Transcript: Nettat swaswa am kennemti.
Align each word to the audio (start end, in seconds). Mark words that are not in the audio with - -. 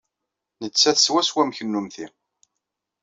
Nettat 0.63 0.99
swaswa 1.05 1.39
am 1.43 1.51
kennemti. 1.57 2.05